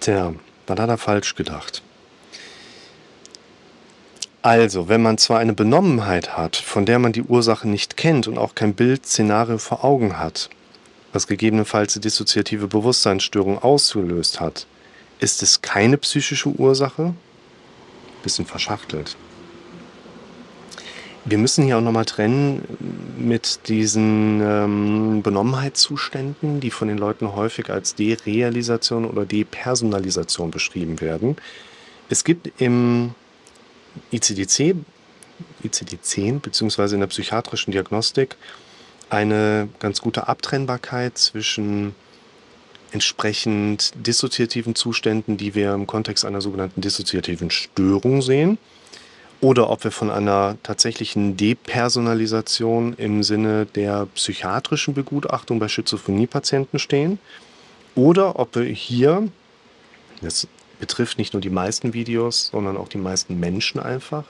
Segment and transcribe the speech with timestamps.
[0.00, 0.34] Tja,
[0.66, 1.82] dann hat er falsch gedacht.
[4.42, 8.38] Also, wenn man zwar eine Benommenheit hat, von der man die Ursache nicht kennt und
[8.38, 10.48] auch kein Bildszenario vor Augen hat,
[11.12, 14.66] was gegebenenfalls die dissoziative Bewusstseinsstörung ausgelöst hat,
[15.18, 17.12] ist es keine psychische Ursache?
[18.22, 19.16] Bisschen verschachtelt.
[21.24, 22.62] Wir müssen hier auch nochmal trennen
[23.18, 31.36] mit diesen ähm, Benommenheitszuständen, die von den Leuten häufig als Derealisation oder Depersonalisation beschrieben werden.
[32.08, 33.14] Es gibt im
[34.12, 34.76] ICD-10
[35.62, 36.94] ICD bzw.
[36.94, 38.36] in der psychiatrischen Diagnostik
[39.10, 41.94] eine ganz gute Abtrennbarkeit zwischen
[42.92, 48.58] entsprechend dissoziativen Zuständen, die wir im Kontext einer sogenannten dissoziativen Störung sehen,
[49.40, 57.18] oder ob wir von einer tatsächlichen Depersonalisation im Sinne der psychiatrischen Begutachtung bei Schizophrenie-Patienten stehen,
[57.94, 59.28] oder ob wir hier,
[60.20, 60.46] das
[60.78, 64.24] betrifft nicht nur die meisten Videos, sondern auch die meisten Menschen einfach,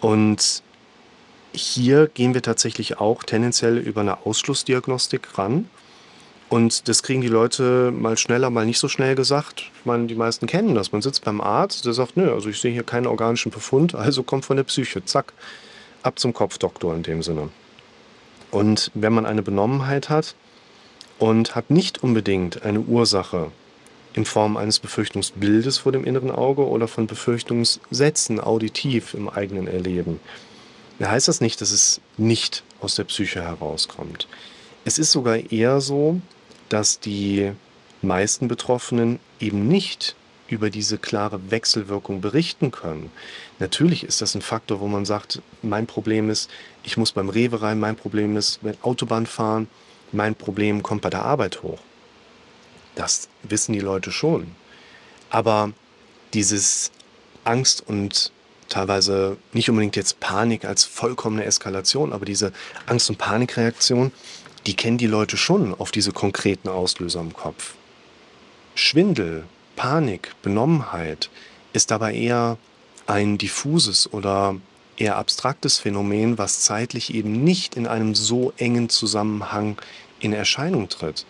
[0.00, 0.62] Und
[1.52, 5.68] hier gehen wir tatsächlich auch tendenziell über eine Ausschlussdiagnostik ran.
[6.48, 9.70] Und das kriegen die Leute mal schneller, mal nicht so schnell gesagt.
[9.78, 10.92] Ich meine, die meisten kennen das.
[10.92, 14.22] Man sitzt beim Arzt, der sagt, nö, also ich sehe hier keinen organischen Befund, also
[14.22, 15.04] kommt von der Psyche.
[15.04, 15.32] Zack,
[16.02, 17.50] ab zum Kopfdoktor in dem Sinne.
[18.50, 20.34] Und wenn man eine Benommenheit hat
[21.18, 23.50] und hat nicht unbedingt eine Ursache
[24.14, 30.18] in Form eines Befürchtungsbildes vor dem inneren Auge oder von Befürchtungssätzen auditiv im eigenen Erleben,
[30.98, 34.28] dann heißt das nicht, dass es nicht aus der Psyche herauskommt.
[34.84, 36.20] Es ist sogar eher so,
[36.68, 37.52] dass die
[38.02, 40.16] meisten Betroffenen eben nicht
[40.48, 43.12] über diese klare Wechselwirkung berichten können.
[43.58, 46.50] Natürlich ist das ein Faktor, wo man sagt, mein Problem ist,
[46.84, 49.68] ich muss beim Rewe rein, mein Problem ist, wenn Autobahn fahren,
[50.10, 51.80] mein Problem kommt bei der Arbeit hoch.
[52.94, 54.48] Das wissen die Leute schon.
[55.28, 55.72] Aber
[56.32, 56.90] dieses
[57.44, 58.32] Angst und
[58.68, 62.52] teilweise nicht unbedingt jetzt Panik als vollkommene Eskalation, aber diese
[62.86, 64.12] Angst- und Panikreaktion,
[64.66, 67.74] die kennen die Leute schon auf diese konkreten Auslöser im Kopf.
[68.74, 69.44] Schwindel,
[69.76, 71.30] Panik, Benommenheit
[71.72, 72.58] ist dabei eher
[73.06, 74.56] ein diffuses oder
[74.96, 79.76] eher abstraktes Phänomen, was zeitlich eben nicht in einem so engen Zusammenhang
[80.20, 81.24] in Erscheinung tritt.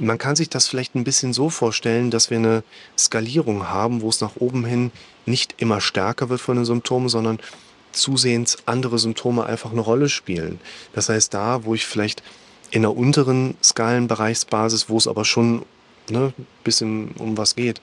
[0.00, 2.64] Man kann sich das vielleicht ein bisschen so vorstellen, dass wir eine
[2.96, 4.92] Skalierung haben, wo es nach oben hin
[5.26, 7.38] nicht immer stärker wird von den Symptomen, sondern
[7.92, 10.58] zusehends andere Symptome einfach eine Rolle spielen.
[10.94, 12.22] Das heißt, da, wo ich vielleicht
[12.70, 15.66] in der unteren Skalenbereichsbasis, wo es aber schon
[16.08, 16.32] ne,
[16.64, 17.82] bisschen um was geht.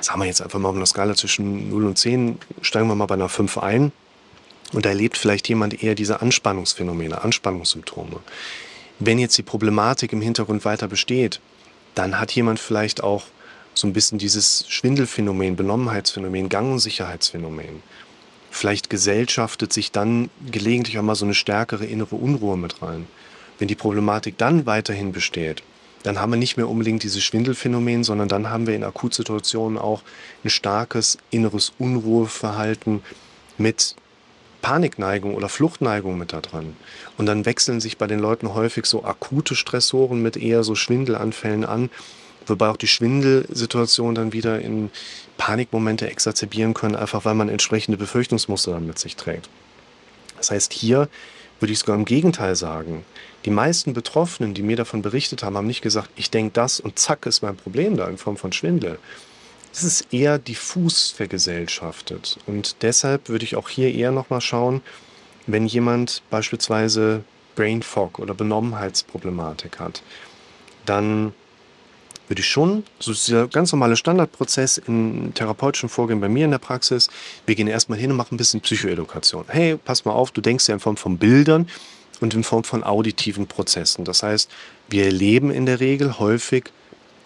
[0.00, 3.06] Sagen wir jetzt einfach mal auf einer Skala zwischen 0 und 10, steigen wir mal
[3.06, 3.92] bei einer 5 ein.
[4.72, 8.20] Und da erlebt vielleicht jemand eher diese Anspannungsphänomene, Anspannungssymptome.
[8.98, 11.40] Wenn jetzt die Problematik im Hintergrund weiter besteht,
[11.94, 13.24] dann hat jemand vielleicht auch
[13.74, 16.80] so ein bisschen dieses Schwindelphänomen, Benommenheitsphänomen, Gang-
[18.50, 23.06] Vielleicht gesellschaftet sich dann gelegentlich auch mal so eine stärkere innere Unruhe mit rein.
[23.58, 25.64] Wenn die Problematik dann weiterhin besteht,
[26.04, 30.02] dann haben wir nicht mehr unbedingt dieses Schwindelphänomen, sondern dann haben wir in Akutsituationen auch
[30.44, 33.02] ein starkes inneres Unruheverhalten
[33.58, 33.96] mit
[34.64, 36.74] Panikneigung oder Fluchtneigung mit da dran.
[37.18, 41.66] Und dann wechseln sich bei den Leuten häufig so akute Stressoren mit eher so Schwindelanfällen
[41.66, 41.90] an,
[42.46, 44.90] wobei auch die Schwindelsituation dann wieder in
[45.36, 49.50] Panikmomente exacerbieren können, einfach weil man entsprechende Befürchtungsmuster dann mit sich trägt.
[50.38, 51.10] Das heißt, hier
[51.60, 53.04] würde ich sogar im Gegenteil sagen.
[53.44, 56.98] Die meisten Betroffenen, die mir davon berichtet haben, haben nicht gesagt, ich denke das und
[56.98, 58.98] zack ist mein Problem da in Form von Schwindel.
[59.76, 62.38] Es ist eher diffus vergesellschaftet.
[62.46, 64.82] Und deshalb würde ich auch hier eher nochmal schauen,
[65.48, 67.24] wenn jemand beispielsweise
[67.56, 70.02] Brain Fog oder Benommenheitsproblematik hat,
[70.86, 71.34] dann
[72.28, 76.52] würde ich schon, so ist dieser ganz normale Standardprozess in therapeutischen Vorgehen bei mir in
[76.52, 77.10] der Praxis,
[77.44, 79.44] wir gehen erstmal hin und machen ein bisschen Psychoedukation.
[79.48, 81.68] Hey, pass mal auf, du denkst ja in Form von Bildern
[82.20, 84.04] und in Form von auditiven Prozessen.
[84.04, 84.50] Das heißt,
[84.88, 86.70] wir erleben in der Regel häufig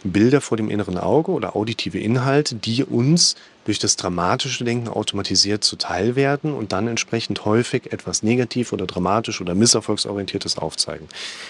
[0.05, 3.35] Bilder vor dem inneren Auge oder auditive Inhalte, die uns
[3.65, 9.41] durch das dramatische Denken automatisiert zuteil werden und dann entsprechend häufig etwas negativ oder dramatisch
[9.41, 11.09] oder misserfolgsorientiertes aufzeigen.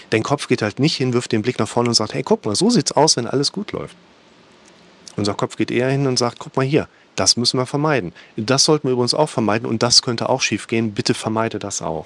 [0.09, 2.45] Dein Kopf geht halt nicht hin, wirft den Blick nach vorne und sagt, hey, guck
[2.45, 3.95] mal, so sieht's aus, wenn alles gut läuft.
[5.15, 8.13] Unser Kopf geht eher hin und sagt, guck mal hier, das müssen wir vermeiden.
[8.35, 10.93] Das sollten wir übrigens auch vermeiden und das könnte auch schiefgehen.
[10.93, 12.05] Bitte vermeide das auch.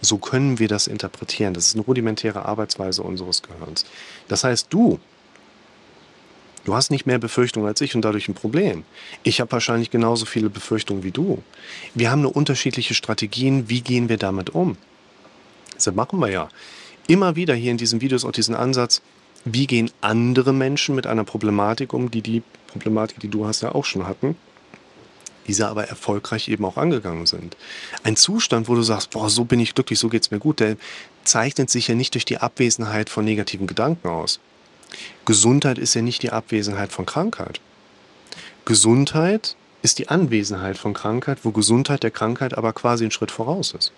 [0.00, 1.54] So können wir das interpretieren.
[1.54, 3.84] Das ist eine rudimentäre Arbeitsweise unseres Gehirns.
[4.28, 4.98] Das heißt, du
[6.64, 8.84] Du hast nicht mehr Befürchtungen als ich und dadurch ein Problem.
[9.24, 11.42] Ich habe wahrscheinlich genauso viele Befürchtungen wie du.
[11.94, 13.68] Wir haben nur unterschiedliche Strategien.
[13.68, 14.76] Wie gehen wir damit um?
[15.74, 16.48] Das machen wir ja.
[17.08, 19.02] Immer wieder hier in diesen Videos auch diesen Ansatz,
[19.44, 23.74] wie gehen andere Menschen mit einer Problematik um, die die Problematik, die du hast, ja
[23.74, 24.36] auch schon hatten,
[25.48, 27.56] diese aber erfolgreich eben auch angegangen sind.
[28.04, 30.60] Ein Zustand, wo du sagst, boah, so bin ich glücklich, so geht es mir gut,
[30.60, 30.76] der
[31.24, 34.38] zeichnet sich ja nicht durch die Abwesenheit von negativen Gedanken aus.
[35.24, 37.60] Gesundheit ist ja nicht die Abwesenheit von Krankheit.
[38.64, 43.72] Gesundheit ist die Anwesenheit von Krankheit, wo Gesundheit der Krankheit aber quasi einen Schritt voraus
[43.72, 43.92] ist.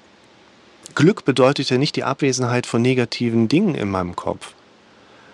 [0.94, 4.54] Glück bedeutet ja nicht die Abwesenheit von negativen Dingen in meinem Kopf,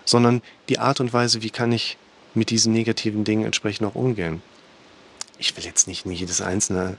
[0.04, 1.96] sondern die Art und Weise, wie kann ich
[2.34, 4.42] mit diesen negativen Dingen entsprechend auch umgehen.
[5.38, 6.96] Ich will jetzt nicht in jedes einzelne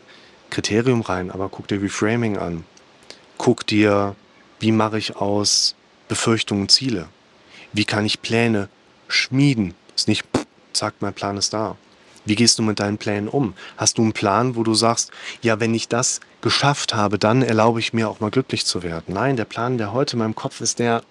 [0.49, 2.65] Kriterium rein, aber guck dir Reframing an.
[3.37, 4.15] Guck dir,
[4.59, 5.75] wie mache ich aus
[6.07, 7.07] Befürchtungen Ziele.
[7.73, 8.69] Wie kann ich Pläne
[9.07, 9.73] schmieden?
[9.95, 10.25] Ist nicht,
[10.73, 11.77] zack, mein Plan ist da.
[12.25, 13.55] Wie gehst du mit deinen Plänen um?
[13.77, 17.79] Hast du einen Plan, wo du sagst, ja, wenn ich das geschafft habe, dann erlaube
[17.79, 19.13] ich mir auch mal glücklich zu werden?
[19.13, 21.01] Nein, der Plan, der heute in meinem Kopf ist, der,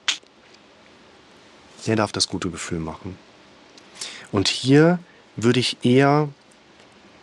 [1.86, 3.18] der darf das gute Gefühl machen.
[4.30, 5.00] Und hier
[5.34, 6.28] würde ich eher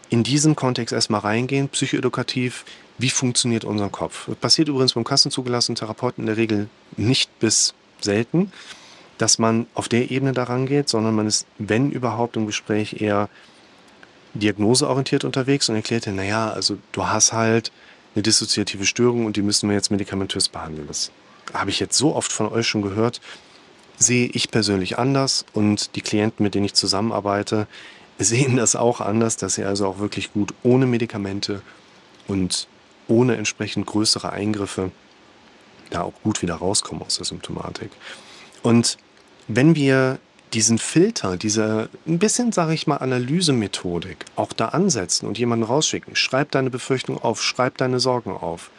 [0.10, 2.66] in diesen Kontext erstmal reingehen, psychoedukativ,
[2.98, 4.30] wie funktioniert unser Kopf.
[4.42, 8.51] Passiert übrigens beim kassenzugelassenen Therapeuten in der Regel nicht bis selten
[9.18, 13.30] dass man auf der Ebene daran geht, sondern man ist, wenn überhaupt, im Gespräch eher
[14.34, 17.72] diagnoseorientiert unterwegs und erklärt dir, naja, also du hast halt
[18.16, 20.88] eine dissoziative Störung und die müssen wir jetzt medikamentös behandeln.
[20.88, 21.12] Das
[21.54, 23.22] habe ich jetzt so oft von euch schon gehört,
[23.98, 27.68] sehe ich persönlich anders und die Klienten, mit denen ich zusammenarbeite,
[28.19, 31.62] sehen das auch anders, dass sie also auch wirklich gut ohne Medikamente
[32.28, 32.68] und
[33.08, 34.92] ohne entsprechend größere Eingriffe
[35.92, 37.92] da auch gut wieder rauskommen aus der Symptomatik.
[38.64, 38.98] Und
[39.48, 40.20] wenn wir
[40.54, 46.16] diesen Filter, diese ein bisschen, sage ich mal, Analysemethodik auch da ansetzen und jemanden rausschicken,
[46.16, 48.70] schreib deine Befürchtung auf, schreib deine Sorgen auf.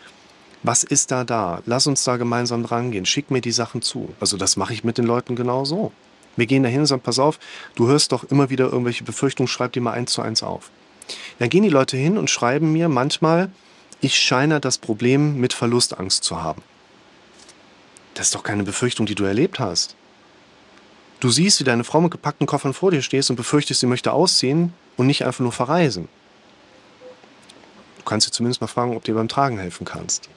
[0.62, 1.62] Was ist da da?
[1.66, 3.06] Lass uns da gemeinsam rangehen.
[3.06, 4.12] Schick mir die Sachen zu.
[4.18, 5.92] Also das mache ich mit den Leuten genau so.
[6.36, 7.38] Wir gehen da hin und sagen, pass auf,
[7.74, 10.70] du hörst doch immer wieder irgendwelche Befürchtungen, schreib die mal eins zu eins auf.
[11.38, 13.50] Dann gehen die Leute hin und schreiben mir manchmal,
[14.00, 16.62] ich scheine das Problem mit Verlustangst zu haben.
[18.14, 19.96] Das ist doch keine Befürchtung, die du erlebt hast.
[21.20, 24.12] Du siehst, wie deine Frau mit gepackten Koffern vor dir stehst und befürchtest, sie möchte
[24.12, 26.08] ausziehen und nicht einfach nur verreisen.
[27.98, 30.28] Du kannst sie zumindest mal fragen, ob du dir beim Tragen helfen kannst.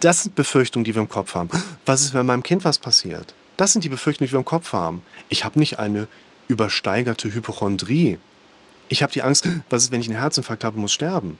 [0.00, 1.50] Das sind Befürchtungen, die wir im Kopf haben.
[1.84, 3.34] Was ist, wenn meinem Kind was passiert?
[3.58, 5.02] Das sind die Befürchtungen, die wir im Kopf haben.
[5.28, 6.08] Ich habe nicht eine
[6.48, 8.18] übersteigerte Hypochondrie.
[8.88, 11.38] Ich habe die Angst, was ist, wenn ich einen Herzinfarkt habe und muss sterben?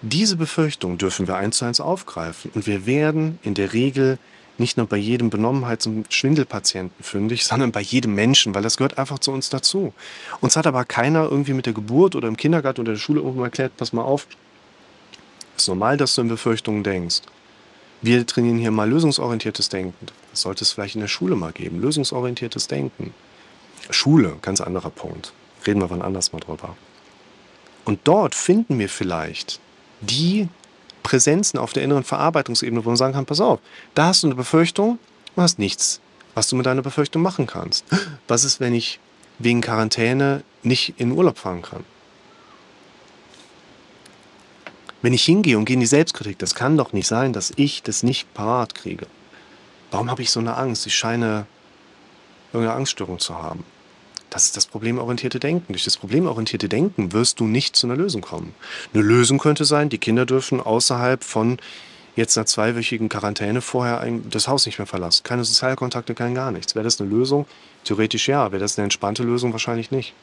[0.00, 4.18] Diese Befürchtung dürfen wir eins zu eins aufgreifen und wir werden in der Regel
[4.58, 8.98] nicht nur bei jedem Benommenheits- und Schwindelpatienten fündig, sondern bei jedem Menschen, weil das gehört
[8.98, 9.92] einfach zu uns dazu.
[10.40, 13.44] Uns hat aber keiner irgendwie mit der Geburt oder im Kindergarten oder der Schule irgendwann
[13.44, 14.26] erklärt, pass mal auf,
[15.56, 17.22] ist normal, dass du in Befürchtungen denkst.
[18.00, 20.06] Wir trainieren hier mal lösungsorientiertes Denken.
[20.30, 21.80] Das sollte es vielleicht in der Schule mal geben.
[21.80, 23.14] Lösungsorientiertes Denken.
[23.90, 25.32] Schule, ganz anderer Punkt.
[25.66, 26.76] Reden wir wann anders mal drüber.
[27.84, 29.60] Und dort finden wir vielleicht
[30.00, 30.48] die
[31.02, 33.60] Präsenzen auf der inneren Verarbeitungsebene, wo man sagen kann, pass auf,
[33.94, 34.98] da hast du eine Befürchtung,
[35.34, 36.00] du hast nichts,
[36.34, 37.84] was du mit deiner Befürchtung machen kannst.
[38.28, 38.98] Was ist, wenn ich
[39.38, 41.84] wegen Quarantäne nicht in Urlaub fahren kann?
[45.02, 47.82] Wenn ich hingehe und gehe in die Selbstkritik, das kann doch nicht sein, dass ich
[47.82, 49.06] das nicht parat kriege.
[49.90, 50.86] Warum habe ich so eine Angst?
[50.86, 51.46] Ich scheine
[52.52, 53.64] irgendeine Angststörung zu haben.
[54.32, 55.74] Das ist das problemorientierte Denken.
[55.74, 58.54] Durch das problemorientierte Denken wirst du nicht zu einer Lösung kommen.
[58.94, 61.58] Eine Lösung könnte sein, die Kinder dürfen außerhalb von
[62.16, 65.22] jetzt einer zweiwöchigen Quarantäne vorher das Haus nicht mehr verlassen.
[65.22, 66.74] Keine Sozialkontakte, kein gar nichts.
[66.74, 67.44] Wäre das eine Lösung?
[67.84, 68.50] Theoretisch ja.
[68.50, 69.52] Wäre das eine entspannte Lösung?
[69.52, 70.14] Wahrscheinlich nicht.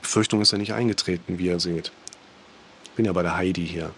[0.00, 1.90] Befürchtung ist ja nicht eingetreten, wie ihr seht.
[2.84, 3.90] Ich bin ja bei der Heidi hier.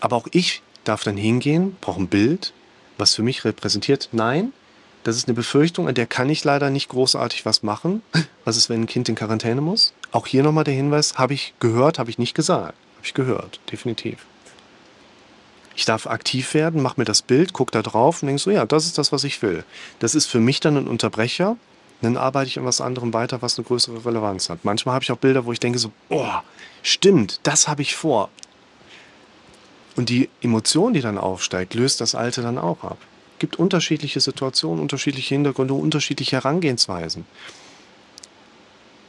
[0.00, 2.54] Aber auch ich darf dann hingehen, brauche ein Bild,
[2.96, 4.08] was für mich repräsentiert.
[4.12, 4.54] Nein,
[5.08, 8.02] das ist eine Befürchtung, an der kann ich leider nicht großartig was machen.
[8.44, 9.94] Was ist, wenn ein Kind in Quarantäne muss?
[10.12, 12.74] Auch hier nochmal der Hinweis, habe ich gehört, habe ich nicht gesagt.
[12.96, 14.26] Habe ich gehört, definitiv.
[15.74, 18.66] Ich darf aktiv werden, mache mir das Bild, gucke da drauf und denke so, ja,
[18.66, 19.64] das ist das, was ich will.
[19.98, 21.56] Das ist für mich dann ein Unterbrecher.
[22.02, 24.64] Dann arbeite ich an was anderem weiter, was eine größere Relevanz hat.
[24.64, 26.32] Manchmal habe ich auch Bilder, wo ich denke so, oh,
[26.82, 28.28] stimmt, das habe ich vor.
[29.96, 32.98] Und die Emotion, die dann aufsteigt, löst das Alte dann auch ab.
[33.38, 37.24] Es gibt unterschiedliche Situationen, unterschiedliche Hintergründe, unterschiedliche Herangehensweisen.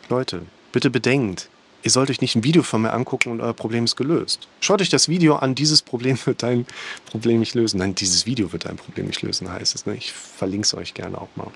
[0.07, 1.49] Leute, bitte bedenkt,
[1.81, 4.47] ihr sollt euch nicht ein Video von mir angucken und euer Problem ist gelöst.
[4.61, 6.67] Schaut euch das Video an, dieses Problem wird dein
[7.07, 7.79] Problem nicht lösen.
[7.79, 9.87] Nein, dieses Video wird dein Problem nicht lösen, heißt es.
[9.87, 9.95] Ne?
[9.95, 11.49] Ich verlinke es euch gerne auch mal.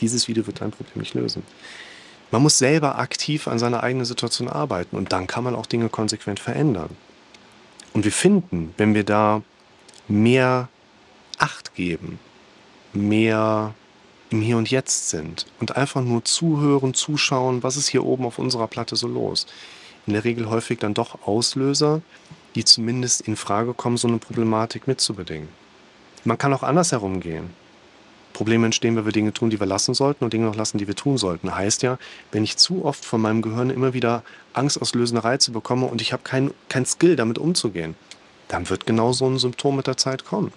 [0.00, 1.42] Dieses Video wird dein Problem nicht lösen.
[2.30, 5.88] Man muss selber aktiv an seiner eigenen Situation arbeiten und dann kann man auch Dinge
[5.88, 6.90] konsequent verändern.
[7.94, 9.42] Und wir finden, wenn wir da
[10.06, 10.68] mehr
[11.38, 12.18] Acht geben,
[12.92, 13.74] mehr
[14.30, 18.38] im Hier und Jetzt sind und einfach nur zuhören, zuschauen, was ist hier oben auf
[18.38, 19.46] unserer Platte so los.
[20.06, 22.02] In der Regel häufig dann doch Auslöser,
[22.54, 25.48] die zumindest in Frage kommen, so eine Problematik mitzubedingen.
[26.24, 27.50] Man kann auch anders herumgehen.
[28.32, 30.88] Probleme entstehen, wenn wir Dinge tun, die wir lassen sollten und Dinge noch lassen, die
[30.88, 31.54] wir tun sollten.
[31.54, 31.98] Heißt ja,
[32.32, 36.22] wenn ich zu oft von meinem Gehirn immer wieder angstauslösende Reize bekomme und ich habe
[36.24, 37.94] kein, kein Skill, damit umzugehen,
[38.48, 40.52] dann wird genau so ein Symptom mit der Zeit kommen.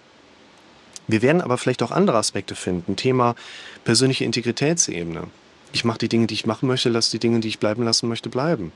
[1.08, 2.96] Wir werden aber vielleicht auch andere Aspekte finden.
[2.96, 3.36] Thema
[3.84, 5.24] persönliche Integritätsebene.
[5.72, 8.08] Ich mache die Dinge, die ich machen möchte, lasse die Dinge, die ich bleiben lassen
[8.10, 8.72] möchte, bleiben.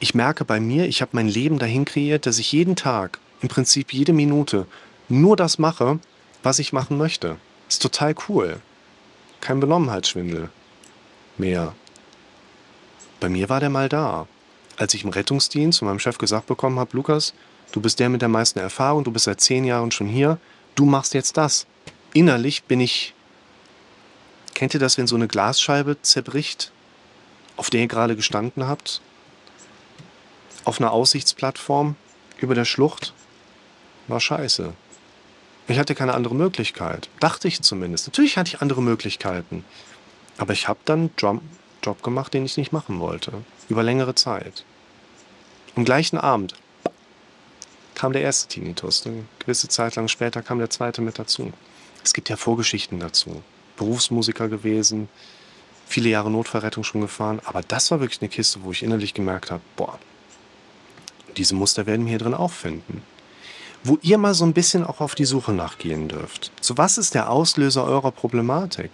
[0.00, 3.48] Ich merke bei mir, ich habe mein Leben dahin kreiert, dass ich jeden Tag, im
[3.48, 4.66] Prinzip jede Minute,
[5.08, 5.98] nur das mache,
[6.42, 7.36] was ich machen möchte.
[7.68, 8.60] Ist total cool.
[9.40, 10.50] Kein Benommenheitsschwindel
[11.38, 11.74] mehr.
[13.20, 14.26] Bei mir war der mal da.
[14.76, 17.34] Als ich im Rettungsdienst von meinem Chef gesagt bekommen habe, Lukas,
[17.72, 20.38] du bist der mit der meisten Erfahrung, du bist seit zehn Jahren schon hier,
[20.74, 21.66] du machst jetzt das.
[22.14, 23.14] Innerlich bin ich.
[24.54, 26.72] Kennt ihr das, wenn so eine Glasscheibe zerbricht,
[27.56, 29.00] auf der ihr gerade gestanden habt?
[30.64, 31.96] Auf einer Aussichtsplattform
[32.38, 33.14] über der Schlucht?
[34.08, 34.74] War scheiße.
[35.68, 37.08] Ich hatte keine andere Möglichkeit.
[37.20, 38.06] Dachte ich zumindest.
[38.06, 39.64] Natürlich hatte ich andere Möglichkeiten.
[40.36, 41.40] Aber ich habe dann einen
[41.82, 43.32] Job gemacht, den ich nicht machen wollte.
[43.68, 44.64] Über längere Zeit.
[45.76, 46.54] Am gleichen Abend
[48.02, 49.06] kam der erste Tinnitus.
[49.06, 51.52] Eine gewisse Zeit lang später kam der zweite mit dazu.
[52.02, 53.44] Es gibt ja Vorgeschichten dazu.
[53.76, 55.08] Berufsmusiker gewesen,
[55.86, 59.52] viele Jahre Notfallrettung schon gefahren, aber das war wirklich eine Kiste, wo ich innerlich gemerkt
[59.52, 60.00] habe, boah,
[61.36, 63.04] diese Muster werden wir hier drin auch finden.
[63.84, 66.50] Wo ihr mal so ein bisschen auch auf die Suche nachgehen dürft.
[66.60, 68.90] So, was ist der Auslöser eurer Problematik?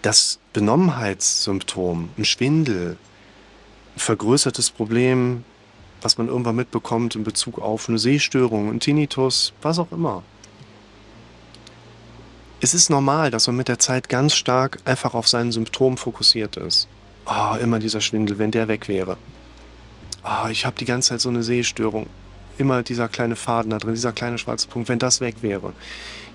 [0.00, 2.96] Das Benommenheitssymptom, ein Schwindel,
[3.94, 5.44] ein vergrößertes Problem
[6.02, 10.22] was man irgendwann mitbekommt in Bezug auf eine Sehstörung, einen Tinnitus, was auch immer.
[12.60, 16.56] Es ist normal, dass man mit der Zeit ganz stark einfach auf seinen Symptom fokussiert
[16.56, 16.86] ist.
[17.26, 19.16] Oh, immer dieser Schwindel, wenn der weg wäre.
[20.24, 22.06] Oh, ich habe die ganze Zeit so eine Sehstörung.
[22.58, 25.72] Immer dieser kleine Faden da drin, dieser kleine schwarze Punkt, wenn das weg wäre.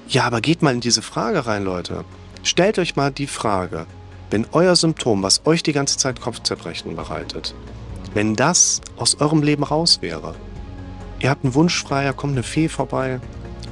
[0.10, 2.04] Ja, aber geht mal in diese Frage rein, Leute.
[2.44, 3.86] Stellt euch mal die Frage,
[4.30, 7.54] wenn euer Symptom, was euch die ganze Zeit Kopfzerbrechen bereitet,
[8.18, 10.34] wenn das aus eurem Leben raus wäre.
[11.20, 13.20] Ihr habt einen Wunsch frei, kommt eine Fee vorbei.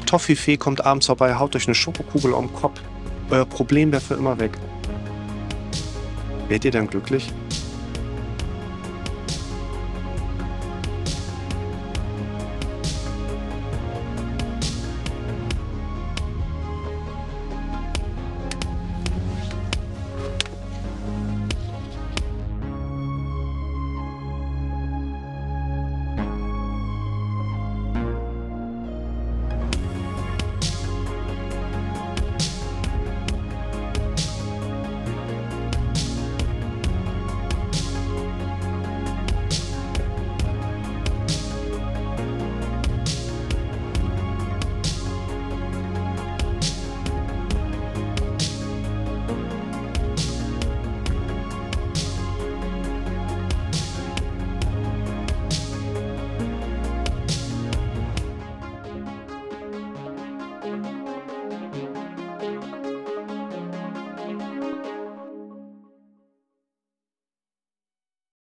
[0.05, 2.79] Toffifee kommt abends vorbei, haut euch eine Schokokugel am Kopf.
[3.31, 4.51] Euer Problem wäre für immer weg.
[6.47, 7.33] Wärt ihr dann glücklich?